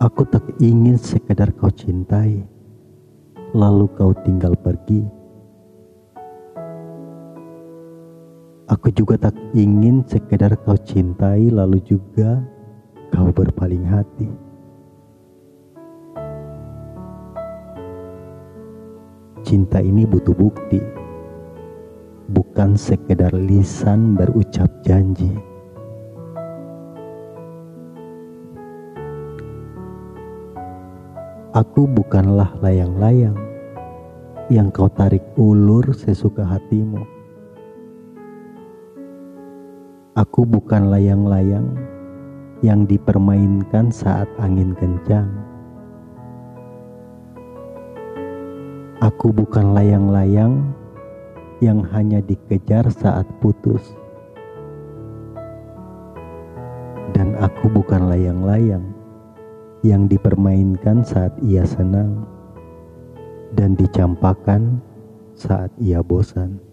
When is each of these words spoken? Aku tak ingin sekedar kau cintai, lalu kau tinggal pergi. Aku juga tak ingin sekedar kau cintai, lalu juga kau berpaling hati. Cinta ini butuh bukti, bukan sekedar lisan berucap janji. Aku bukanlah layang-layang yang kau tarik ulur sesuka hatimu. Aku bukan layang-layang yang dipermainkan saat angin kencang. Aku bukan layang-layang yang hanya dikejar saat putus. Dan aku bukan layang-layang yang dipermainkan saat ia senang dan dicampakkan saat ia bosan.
Aku 0.00 0.24
tak 0.24 0.40
ingin 0.64 0.96
sekedar 0.96 1.52
kau 1.60 1.68
cintai, 1.68 2.40
lalu 3.52 3.84
kau 4.00 4.16
tinggal 4.24 4.56
pergi. 4.56 5.04
Aku 8.64 8.88
juga 8.96 9.20
tak 9.28 9.36
ingin 9.52 10.00
sekedar 10.08 10.56
kau 10.64 10.72
cintai, 10.80 11.52
lalu 11.52 11.84
juga 11.84 12.40
kau 13.12 13.28
berpaling 13.28 13.84
hati. 13.84 14.24
Cinta 19.44 19.84
ini 19.84 20.08
butuh 20.08 20.32
bukti, 20.32 20.80
bukan 22.32 22.72
sekedar 22.72 23.36
lisan 23.36 24.16
berucap 24.16 24.72
janji. 24.80 25.49
Aku 31.50 31.82
bukanlah 31.90 32.54
layang-layang 32.62 33.34
yang 34.54 34.70
kau 34.70 34.86
tarik 34.86 35.34
ulur 35.34 35.82
sesuka 35.90 36.46
hatimu. 36.46 37.02
Aku 40.14 40.46
bukan 40.46 40.94
layang-layang 40.94 41.74
yang 42.62 42.86
dipermainkan 42.86 43.90
saat 43.90 44.30
angin 44.38 44.78
kencang. 44.78 45.26
Aku 49.02 49.34
bukan 49.34 49.74
layang-layang 49.74 50.70
yang 51.58 51.82
hanya 51.90 52.22
dikejar 52.22 52.86
saat 52.94 53.26
putus. 53.42 53.98
Dan 57.10 57.34
aku 57.42 57.66
bukan 57.66 58.06
layang-layang 58.06 58.99
yang 59.80 60.08
dipermainkan 60.08 61.00
saat 61.04 61.32
ia 61.40 61.64
senang 61.64 62.24
dan 63.56 63.74
dicampakkan 63.74 64.78
saat 65.34 65.72
ia 65.80 66.04
bosan. 66.04 66.69